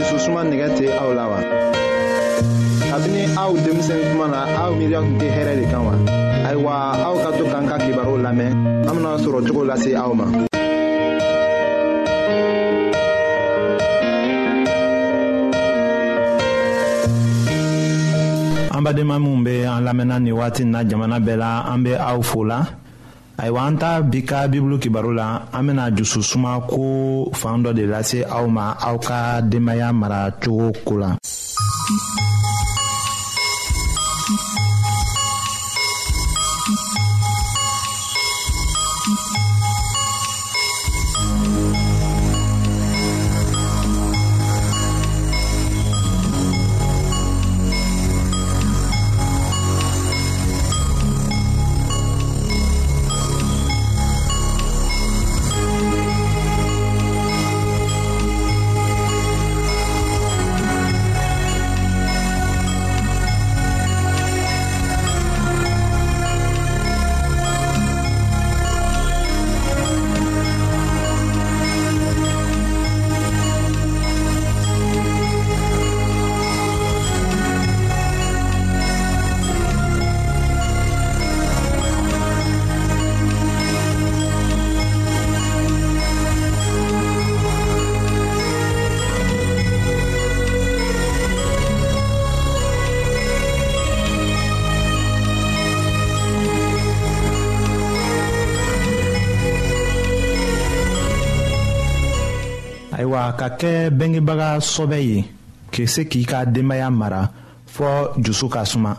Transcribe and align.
dususuma 0.00 0.40
nɛgɛ 0.48 0.68
tɛ 0.78 0.84
aw 1.02 1.10
la 1.18 1.24
wa. 1.30 1.38
kabini 2.90 3.22
aw 3.42 3.50
denmisɛnni 3.64 4.04
kuma 4.10 4.26
na 4.34 4.38
aw 4.62 4.70
miiriya 4.78 5.00
tun 5.04 5.16
tɛ 5.20 5.26
hɛrɛ 5.36 5.52
de 5.60 5.64
kan 5.70 5.82
wa. 5.88 5.94
ayiwa 6.48 6.72
aw 7.08 7.14
ka 7.22 7.30
to 7.38 7.44
k'an 7.52 7.64
ka 7.68 7.76
kibaru 7.84 8.14
lamɛn 8.24 8.50
an 8.88 8.92
bena 8.96 9.12
sɔrɔ 9.24 9.38
cogo 9.46 9.62
lase 9.68 9.90
aw 9.94 10.12
ma. 10.14 10.24
an 18.76 18.82
badenma 18.86 19.16
minw 19.22 19.44
be 19.44 19.52
an 19.68 19.84
lamɛnna 19.84 20.16
nin 20.22 20.32
wagati 20.34 20.64
na 20.64 20.80
jamana 20.82 21.18
bɛɛ 21.20 21.36
la 21.36 21.48
an 21.72 21.84
be 21.84 21.92
aw 21.94 22.18
fola 22.22 22.79
ayiwa 23.40 23.62
an 23.66 23.76
ta 23.80 24.02
bi 24.04 24.20
ka 24.28 24.44
bibulu 24.48 24.76
kibaru 24.78 25.14
la 25.16 25.48
an 25.52 25.64
bena 25.66 25.84
jususuma 25.96 26.60
ko 26.68 26.84
fan 27.32 27.64
dɔ 27.64 27.70
de 27.78 27.84
lase 27.92 28.20
aw 28.36 28.44
ma 28.54 28.66
aw 28.88 28.96
ka 29.06 29.18
mara 30.00 30.20
cogo 30.42 30.68
koo 30.86 30.98
la 31.00 31.10
kɛ 103.60 103.90
bengebaga 103.98 104.48
sɔbɛ 104.72 104.98
ye 105.10 105.18
k'i 105.72 105.86
se 105.86 106.08
k'i 106.10 106.22
ka 106.24 106.46
denbaya 106.48 106.88
mara 106.90 107.28
fɔɔ 107.68 108.16
jusu 108.24 108.48
ka 108.48 108.64
suma 108.64 108.96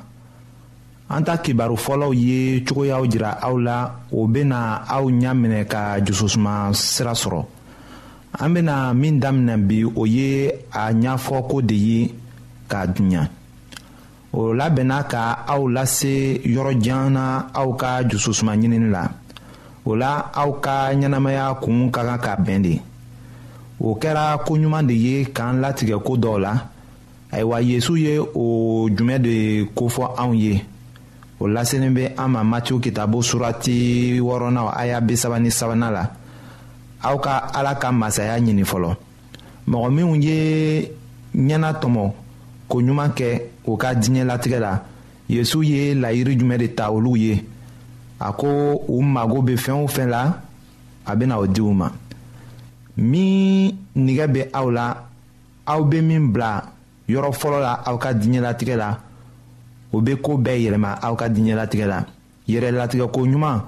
an 1.09 1.23
ta 1.25 1.39
kibaru 1.41 1.73
fɔlɔw 1.75 2.11
ye 2.13 2.61
cogoyaw 2.63 3.03
jira 3.09 3.39
aw 3.41 3.55
la 3.57 3.77
o 4.13 4.27
bena 4.27 4.83
aw 4.87 5.05
ɲa 5.09 5.33
minɛ 5.33 5.65
ka 5.65 5.97
jususuma 6.05 6.71
sira 6.73 7.13
sɔrɔ 7.17 7.41
an 8.39 8.53
bena 8.53 8.93
min 8.93 9.19
daminɛ 9.19 9.57
bi 9.67 9.83
o 9.83 10.05
ye 10.05 10.53
a 10.71 10.93
ɲ'fɔko 10.93 11.61
de 11.65 11.73
ye 11.75 12.13
k'a 12.69 12.85
duɲa 12.85 13.27
o 14.33 14.53
labɛnna 14.53 15.03
ka 15.09 15.39
aw 15.47 15.61
lase 15.67 16.37
yɔrɔjan 16.45 17.09
na 17.09 17.47
aw 17.51 17.73
ka 17.73 18.03
jususuma 18.07 18.53
ɲinini 18.55 18.91
la 18.91 19.09
o 19.85 19.95
la 19.97 20.29
aw 20.35 20.51
ka 20.61 20.93
ɲɛnamaya 20.93 21.57
kuun 21.59 21.89
ka 21.91 22.03
kan 22.03 22.19
ka 22.19 22.35
bɛn 22.35 22.61
de 22.61 22.81
o 23.83 23.95
kɛra 23.95 24.23
koɲuman 24.45 24.83
de 24.89 24.93
ye 25.05 25.15
k'an 25.35 25.55
latigɛ 25.61 25.95
ko 26.05 26.13
dɔw 26.23 26.37
la 26.39 26.53
ayiwa 27.31 27.57
yezu 27.69 27.95
ye 27.97 28.13
o 28.19 28.43
jumɛn 28.95 29.19
de 29.21 29.65
kofɔ 29.75 30.03
anw 30.21 30.33
ye 30.43 30.63
o 31.39 31.45
laselen 31.47 31.93
bɛ 31.95 32.11
an 32.17 32.29
ma 32.31 32.41
matiw 32.51 32.79
kitabo 32.79 33.21
surati 33.21 34.19
wɔɔrɔnan 34.21 34.69
aya 34.77 35.01
bisaba 35.01 35.39
ni 35.39 35.49
sabanan 35.49 35.93
la 35.93 36.03
aw 37.01 37.17
ka 37.17 37.49
ala 37.55 37.75
ka 37.79 37.91
masaya 37.91 38.37
ɲini 38.39 38.63
fɔlɔ 38.63 38.93
mɔgɔ 39.67 39.89
minnu 39.91 40.15
ye 40.23 40.91
ɲɛna 41.35 41.73
tɔmɔ 41.81 42.11
koɲuman 42.69 43.13
kɛ 43.17 43.45
u 43.65 43.77
ka 43.77 43.93
diɲɛ 43.95 44.25
latigɛ 44.27 44.59
la 44.59 44.79
yezu 45.27 45.63
ye 45.63 45.95
layiri 45.95 46.37
jumɛn 46.37 46.59
de 46.59 46.67
ta 46.67 46.91
olu 46.91 47.15
ye 47.17 47.43
a 48.19 48.31
ko 48.33 48.79
u 48.87 49.01
mago 49.01 49.41
bɛ 49.41 49.57
fɛn 49.57 49.83
o 49.83 49.87
fɛn 49.87 50.09
la 50.09 50.37
a 51.07 51.15
bɛna 51.15 51.39
o 51.39 51.47
di 51.47 51.61
u 51.61 51.73
ma 51.73 51.89
min 53.01 53.73
nigɛ 53.95 54.27
bɛ 54.27 54.41
aw 54.53 54.69
la 54.69 54.87
aw 55.65 55.81
bɛ 55.83 56.01
min 56.01 56.31
bila 56.31 56.61
yɔrɔ 57.09 57.31
fɔlɔ 57.33 57.59
la 57.59 57.73
aw 57.85 57.97
ka 57.97 58.13
diɲɛlatigɛ 58.13 58.75
la 58.77 58.97
o 59.91 60.01
bɛ 60.01 60.15
ko 60.21 60.37
bɛɛ 60.37 60.57
yɛlɛma 60.63 60.99
aw 61.01 61.15
ka 61.15 61.27
diɲɛlatigɛ 61.29 61.85
la 61.87 62.05
yɛrɛlatigɛko 62.47 63.19
ɲuman 63.27 63.61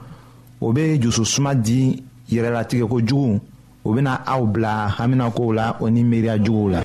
o 0.62 0.72
bɛ 0.72 1.00
jususuma 1.02 1.56
di 1.56 2.04
yɛrɛlatigɛko 2.30 2.98
jugu 3.02 3.40
o 3.84 3.90
bɛna 3.94 4.22
aw 4.26 4.46
bila 4.46 4.88
haminakow 4.98 5.52
la 5.54 5.78
o 5.82 5.90
ni 5.90 6.04
miiriya 6.04 6.38
juguw 6.38 6.70
la. 6.72 6.84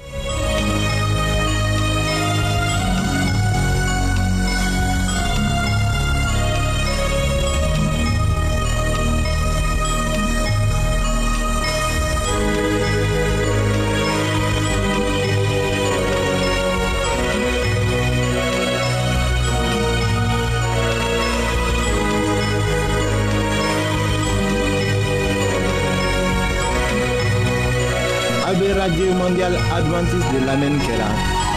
radio 28.88 29.12
Mondial 29.14 29.52
adventiste 29.76 30.32
de 30.40 30.56
même 30.56 30.80
chère 30.82 31.47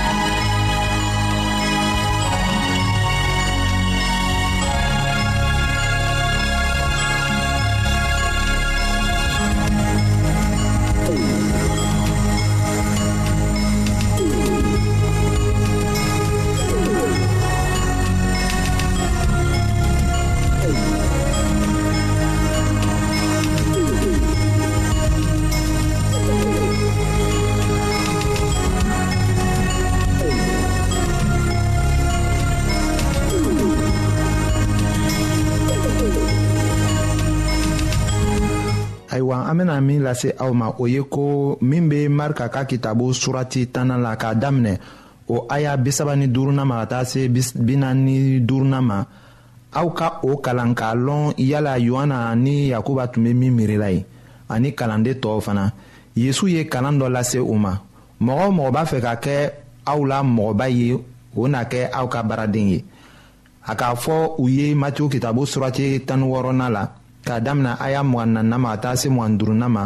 bena 39.72 39.82
min 39.82 40.04
lase 40.04 40.32
aw 40.40 40.52
ma 40.54 40.72
o 40.78 40.88
ye 40.88 41.02
ko 41.10 41.56
min 41.64 41.88
be 41.90 42.08
marika 42.10 42.50
ka 42.52 42.66
kitabu 42.68 43.14
surati 43.14 43.68
tanna 43.72 43.96
la 43.98 44.16
k'a 44.16 44.34
daminɛ 44.36 44.74
o 45.28 45.46
aya 45.50 45.78
bisaba 45.78 46.16
ni 46.16 46.28
duruna 46.28 46.66
ma 46.66 46.84
ka 46.86 46.86
taa 46.92 47.06
se 47.12 47.22
bina 47.68 47.94
ni 47.96 48.42
duruna 48.48 48.80
ma 48.82 49.00
aw 49.80 49.88
ka 49.98 50.08
o 50.28 50.38
kalan 50.44 50.74
k'a 50.76 50.92
lɔn 50.96 51.34
yala 51.38 51.74
yohana 51.88 52.36
ni 52.36 52.68
yakuba 52.74 53.04
tun 53.12 53.24
be 53.24 53.32
min 53.34 53.54
miirila 53.58 53.90
ye 53.96 54.02
ani 54.54 54.70
kalanden 54.80 55.18
tɔɔw 55.24 55.42
fana 55.46 55.66
yezu 56.22 56.46
ye 56.54 56.62
kalan 56.74 57.00
dɔ 57.00 57.08
lase 57.16 57.40
u 57.40 57.56
ma 57.64 57.74
mɔgɔ 58.26 58.44
o 58.48 58.52
mɔgɔ 58.58 58.72
b'a 58.76 58.84
fɛ 58.90 58.98
ka 59.06 59.14
kɛ 59.24 59.38
aw 59.92 60.00
la 60.08 60.20
mɔgɔba 60.24 60.68
ye 60.78 60.94
o 61.42 61.48
na 61.48 61.64
kɛ 61.72 61.90
aw 62.00 62.08
ka 62.08 62.20
baaraden 62.24 62.68
ye 62.74 62.80
a 63.68 63.76
k'a 63.76 63.96
fɔ 64.04 64.36
u 64.38 64.50
ye 64.50 64.74
matiyu 64.76 65.08
kitabu 65.10 65.44
surati 65.46 66.04
tan 66.06 66.20
ni 66.22 66.28
wɔɔrɔnan 66.28 66.72
la 66.76 66.84
k'a 67.26 67.40
damina 67.40 67.78
a 67.80 67.92
y'a 67.92 68.04
mugan 68.04 68.34
nana 68.34 68.58
ma 68.58 68.74
ka 68.74 68.78
taa 68.82 68.96
se 69.00 69.10
mugan 69.10 69.38
duruna 69.38 69.70
ma 69.70 69.84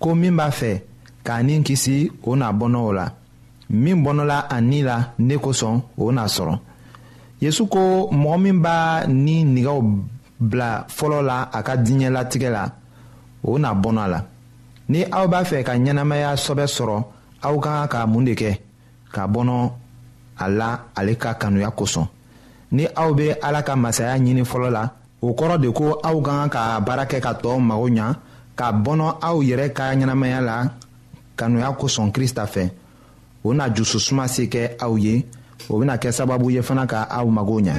ko 0.00 0.14
min 0.14 0.32
b'a 0.36 0.48
fɛ 0.58 0.72
k'a 1.26 1.42
ni 1.46 1.54
kisi 1.66 2.10
o 2.22 2.32
n'a 2.36 2.48
bɔnɔ 2.58 2.76
o 2.88 2.92
la 2.92 3.06
min 3.70 3.98
bɔnɔla 4.04 4.38
a 4.48 4.56
ni 4.60 4.82
la 4.82 4.96
ne 5.18 5.34
kosɔn 5.36 5.80
o 6.02 6.12
n'a 6.12 6.24
sɔrɔ 6.36 6.58
yesu 7.40 7.66
ko 7.68 7.80
mɔgɔ 8.12 8.38
min 8.42 8.58
b'a 8.64 9.06
ni 9.06 9.44
nigɛw 9.44 9.76
bila 10.40 10.84
fɔlɔ 10.88 11.22
la 11.22 11.38
a 11.52 11.62
ka 11.62 11.74
diɲɛlatigɛ 11.76 12.50
la 12.50 12.64
o 13.42 13.58
n'a 13.58 13.74
bɔnɔ 13.74 14.00
a 14.00 14.08
la 14.08 14.20
ni 14.88 15.04
aw 15.04 15.26
b'a 15.26 15.44
fɛ 15.44 15.62
ka 15.64 15.72
ɲɛnamaya 15.74 16.36
sɔbɛ 16.36 16.66
sɔrɔ 16.66 17.02
aw 17.42 17.58
ka 17.60 17.86
kan 17.86 17.88
ka 17.88 18.06
mun 18.06 18.24
de 18.24 18.34
kɛ 18.34 18.58
ka 19.12 19.26
bɔnɔ 19.26 19.70
a 20.38 20.48
la 20.48 20.78
ale 20.96 21.16
ka 21.16 21.34
kanuya 21.34 21.70
kosɔn 21.70 22.06
ni 22.70 22.86
aw 22.96 23.12
bɛ 23.12 23.36
ala 23.42 23.62
ka 23.62 23.74
masaya 23.74 24.16
ɲini 24.18 24.44
fɔlɔ 24.44 24.70
la 24.70 24.90
o 25.20 25.32
kɔrɔ 25.38 25.56
de 25.62 25.68
ko 25.78 25.86
aw 26.08 26.18
ka 26.26 26.32
kan 26.40 26.48
ka 26.54 26.62
baara 26.86 27.04
kɛ 27.10 27.18
ka 27.24 27.32
tɔɔw 27.42 27.58
mago 27.68 27.86
ɲa 27.98 28.06
ka 28.58 28.66
bɔnɔ 28.84 29.06
aw 29.28 29.36
yɛrɛ 29.48 29.66
ka 29.76 29.84
ɲɛnamaya 29.94 30.40
la 30.48 30.56
kanuya 31.38 31.68
kosɔn 31.80 32.12
krista 32.12 32.46
fɛ 32.46 32.70
o 33.42 33.52
na 33.52 33.68
jususuma 33.68 34.28
se 34.28 34.44
kɛ 34.46 34.76
aw 34.78 34.94
ye 34.96 35.26
o 35.68 35.78
bena 35.78 35.96
kɛ 35.98 36.12
sababu 36.12 36.50
ye 36.52 36.60
fana 36.62 36.86
ka 36.86 37.02
aw 37.10 37.26
mago 37.26 37.60
ɲa 37.60 37.78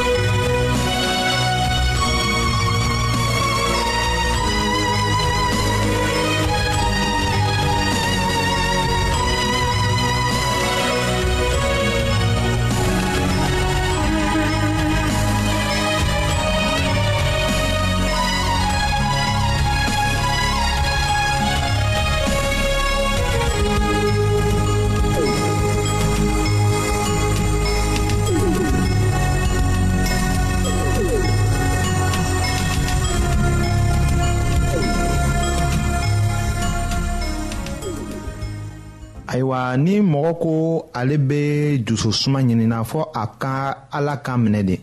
ayiwa 39.33 39.63
ni 39.85 39.95
mɔgɔ 40.01 40.33
ko 40.43 40.51
ale 40.99 41.15
be 41.27 41.41
jususuma 41.87 42.39
ɲinina 42.47 42.77
fɔ 42.89 42.99
a 43.15 43.23
ka 43.41 43.55
ala 43.95 44.15
ka 44.25 44.33
minɛ 44.43 44.61
de 44.69 44.75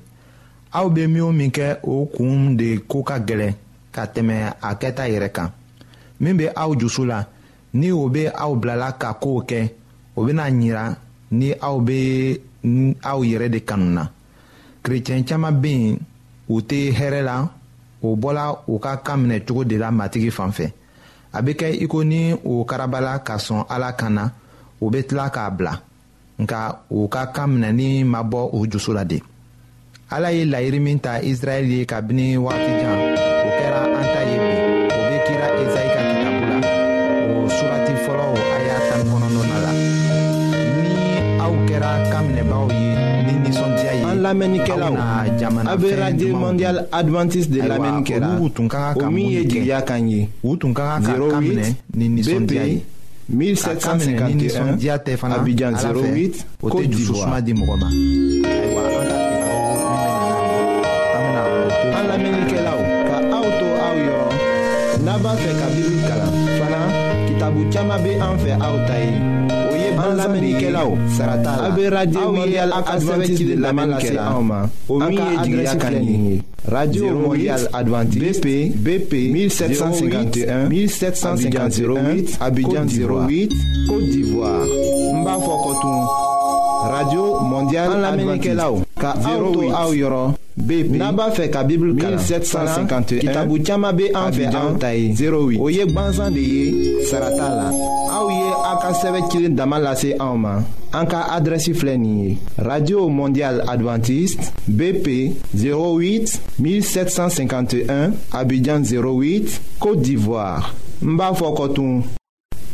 aw 0.79 0.87
be 0.95 1.07
min 1.07 1.21
o 1.23 1.33
min 1.39 1.51
kɛ 1.57 1.69
o 1.93 2.07
kuun 2.15 2.57
de 2.61 2.69
koo 2.91 3.03
ka 3.09 3.17
gwɛlɛ 3.27 3.53
ka 3.95 4.03
tɛmɛ 4.15 4.37
a 4.63 4.71
kɛta 4.81 5.05
yɛrɛ 5.13 5.29
kan 5.37 5.51
min 6.23 6.37
be 6.37 6.47
aw 6.63 6.71
jusu 6.81 7.05
la 7.11 7.19
ni 7.75 7.93
o 7.93 8.09
be 8.09 8.29
aw 8.35 8.55
bilala 8.61 8.93
ka 9.01 9.13
koow 9.23 9.41
kɛ 9.51 9.69
o 10.17 10.25
bena 10.25 10.45
ɲira 10.51 10.97
ni 11.33 11.53
aw 11.69 11.77
be 11.81 11.99
aw 13.13 13.19
yɛrɛ 13.31 13.51
de 13.53 13.61
kanu 13.61 13.87
na 13.95 14.05
kerecɛn 14.83 15.27
caaman 15.29 15.61
be 15.63 15.69
yen 15.71 15.99
u 16.49 16.61
tɛ 16.63 16.93
hɛrɛ 16.97 17.21
la 17.25 17.45
o 18.03 18.17
bɔla 18.17 18.59
u 18.67 18.79
ka 18.79 18.97
kan 19.05 19.19
minɛ 19.27 19.45
cogo 19.47 19.65
de 19.65 19.77
la 19.79 19.91
matigi 19.91 20.31
fan 20.33 20.53
fɛ 20.53 20.73
a 21.39 21.41
bɛ 21.47 21.53
kɛ 21.61 21.69
i 21.85 21.87
ko 21.87 21.99
ni 22.03 22.21
o 22.51 22.67
karabala 22.71 23.15
ka 23.27 23.35
sɔn 23.47 23.63
ala 23.75 23.91
kan 24.01 24.13
na 24.17 24.25
o 24.83 24.87
bɛ 24.93 25.01
tila 25.09 25.27
k'a 25.35 25.47
bila 25.57 25.73
nka 26.43 26.59
o 26.91 26.99
ka 27.15 27.23
kan 27.35 27.49
minɛni 27.55 28.03
ma 28.13 28.21
bɔ 28.31 28.41
o 28.57 28.59
juso 28.71 28.91
la 28.93 29.05
de 29.11 29.19
ala 30.15 30.31
ye 30.37 30.43
laɲini 30.53 30.81
min 30.85 30.99
ta 31.05 31.13
israɛli 31.31 31.75
ye 31.79 31.85
kabini 31.91 32.27
waati 32.45 32.73
jan. 32.83 33.08
lamɛnnikɛlaw 44.29 44.95
a 45.73 45.75
bɛ 45.81 45.89
radio 46.01 46.33
mondial 46.39 46.77
adventiste 46.93 47.51
de 47.53 47.59
lamɛnni 47.69 48.03
kɛra 48.05 48.29
o 48.39 48.41
min 49.11 49.29
ye 49.31 49.41
jigiya 49.51 49.81
kan 49.85 50.07
ye 50.09 50.21
08 50.45 50.73
bp 51.97 52.29
1751 53.31 55.33
abidjan 55.33 55.73
08 55.77 56.45
côte 56.63 56.87
d'ivoire. 56.89 57.33
an 61.97 62.03
lamɛnnikɛlaw 62.11 62.81
ka 63.09 63.17
aw 63.37 63.47
to 63.59 63.67
aw 63.87 63.95
yɔrɔ 64.07 64.29
n'a 65.05 65.13
b'a 65.23 65.33
fɛ 65.43 65.51
ka 65.59 65.67
bibulu 65.75 66.01
kalan 66.09 66.35
fana 66.59 66.81
kitabu 67.29 67.61
caaman 67.73 67.99
be 68.05 68.11
an 68.27 68.35
fɛ 68.43 68.53
aw 68.67 68.77
ta 68.87 68.95
ye 68.99 69.13
lamɛnnikɛlaw 70.19 70.91
sarata 71.17 71.53
la 71.63 71.91
radio 71.91 72.33
mondial 72.33 72.71
adventiste 72.95 73.55
radio 76.69 77.07
mondial 77.15 77.63
bp 78.13 78.47
bp 78.87 79.13
1751 79.47 80.69
17508 80.69 82.39
abidjan 82.41 82.85
08 82.87 83.53
côte 83.89 84.09
d'ivoire 84.11 84.67
n 85.13 85.25
b'a 85.25 85.39
radio 86.93 87.41
mondial 87.43 87.91
ka 88.99 89.15
aw 89.25 89.41
to 89.55 89.61
aw 89.71 89.91
yɔrɔ 89.95 90.25
BP 90.59 90.91
n'a 90.99 91.13
b'a 91.15 91.31
fɛ 91.31 91.47
ka 91.55 91.63
bibulu 91.63 91.95
kalan 91.95 92.19
1751 92.19 93.23
kitabu 93.23 93.55
caaman 93.65 93.95
be 93.97 94.09
an 94.11 94.31
fɛ 94.35 94.45
aw 94.53 94.69
ta 94.79 94.91
ye 94.93 95.13
08 95.15 95.59
o 95.63 95.67
ye 95.71 95.85
gwansan 95.87 96.35
de 96.35 96.41
ye 96.43 96.65
sara 97.09 97.31
t'a 97.31 97.49
la 97.59 97.69
aw 98.19 98.27
ye 98.29 98.49
aw 98.71 98.77
ka 98.83 98.91
sɛbɛ 99.01 99.21
cilen 99.31 99.55
dama 99.55 99.79
lase 99.79 100.11
anw 100.19 100.37
ma 100.45 100.55
an 100.99 101.07
ka 101.07 101.23
adrɛsi 101.39 101.73
filɛ 101.79 101.95
nin 101.97 102.17
ye 102.23 102.31
radio 102.59 103.09
mondial 103.09 103.63
adventiste 103.73 104.51
bp 104.67 105.07
08 105.55 106.59
1751 106.59 108.11
abidjan 108.33 108.83
08 108.83 109.61
côte 109.79 110.03
d'ivoire 110.03 110.75
n 111.03 111.15
b'a 111.17 111.31
fɔ 111.39 111.49
kɔtun 111.59 112.03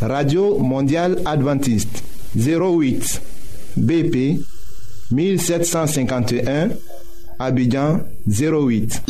radio 0.00 0.56
mondial 0.58 1.20
adventiste 1.26 2.00
08 2.34 3.20
bp 3.76 4.40
1751, 5.10 6.70
Abidjan 7.38 8.02
08. 8.26 9.02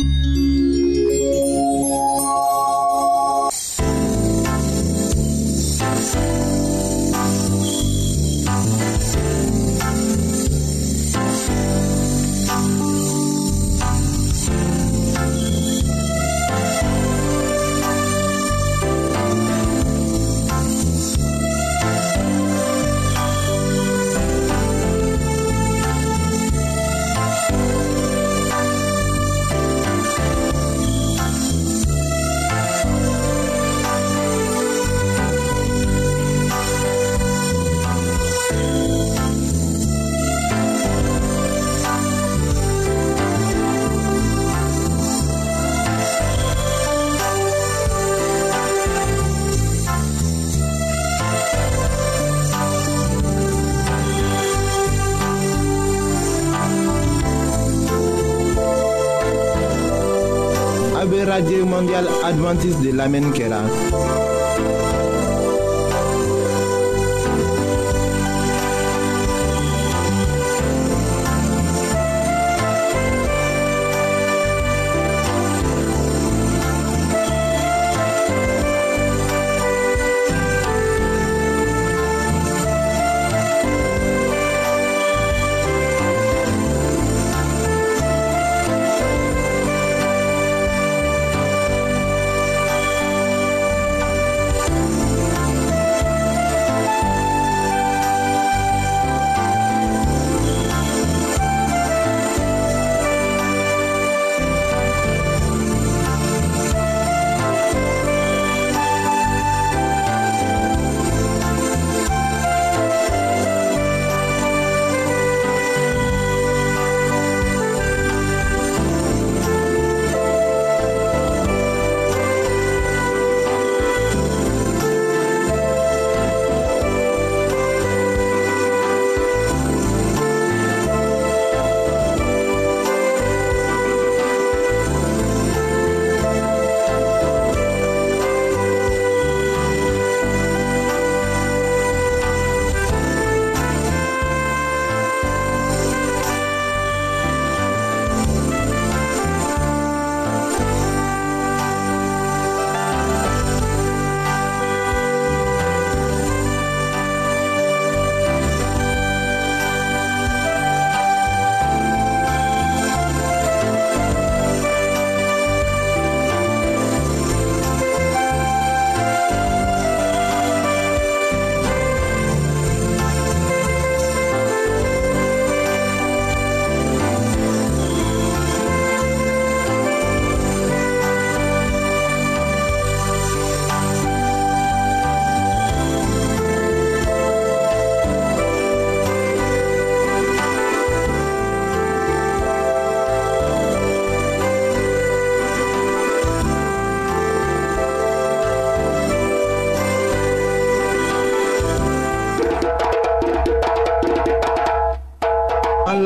mondial 61.85 62.07
adventiste 62.23 62.81
de 62.87 62.91
l'Amen 62.95 63.31
Kela. 63.31 63.61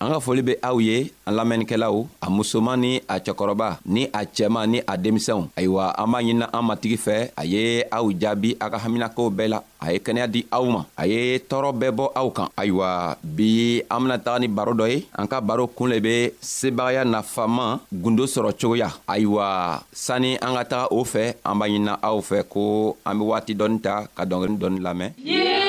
an 0.00 0.14
ka 0.14 0.18
foli 0.24 0.40
be 0.48 0.54
aw 0.64 0.80
ye 0.80 1.12
an 1.28 1.36
lamɛnnikɛlaw 1.36 1.96
a 2.24 2.28
musoman 2.32 2.80
ni 2.80 2.90
a 3.06 3.20
cɛkɔrɔba 3.20 3.68
ni 3.84 4.08
a 4.12 4.24
cɛma 4.24 4.64
ni 4.66 4.80
a 4.86 4.96
denmisɛnw 4.96 5.52
ayiwa 5.56 5.92
an 5.92 6.06
b'a 6.12 6.18
ɲinina 6.24 6.46
an 6.56 6.62
matigi 6.64 6.96
fɛ 6.96 7.16
a 7.36 7.44
ye 7.44 7.84
aw 7.92 8.08
jaabi 8.20 8.56
a 8.56 8.70
ka 8.70 8.78
haminakow 8.80 9.28
bɛɛ 9.28 9.48
la 9.48 9.58
a 9.78 9.92
ye 9.92 9.98
kɛnɛya 10.00 10.26
di 10.32 10.46
aw 10.50 10.64
ma 10.72 10.84
a 10.96 11.04
ye 11.06 11.36
tɔɔrɔ 11.38 11.68
bɛɛ 11.80 11.92
bɔ 11.98 12.04
aw 12.16 12.30
kan 12.32 12.48
ayiwa 12.56 12.88
bi 13.22 13.84
an 13.90 14.00
bena 14.02 14.16
taga 14.18 14.38
ni 14.40 14.46
baro 14.48 14.72
dɔ 14.72 14.88
ye 14.88 15.06
an 15.12 15.28
ka 15.28 15.40
baro 15.40 15.66
kun 15.68 15.90
le 15.92 16.00
be 16.00 16.30
sebagaya 16.40 17.04
nafama 17.04 17.80
gundo 17.92 18.24
sɔrɔ 18.24 18.56
cogoya 18.56 18.88
ayiwa 19.06 19.82
sanni 19.92 20.38
an 20.40 20.56
ka 20.56 20.64
taga 20.64 20.86
o 20.96 21.04
fɛ 21.04 21.34
an 21.44 21.58
b'a 21.58 21.68
ɲinina 21.68 21.98
aw 22.02 22.16
fɛ 22.20 22.48
ko 22.48 22.96
an 23.04 23.18
be 23.18 23.22
waati 23.24 23.52
dɔɔni 23.54 23.80
ta 23.82 24.06
ka 24.16 24.24
dɔngeri 24.24 24.56
dɔɔni 24.56 24.80
lamɛn 24.80 25.12
yeah! 25.20 25.59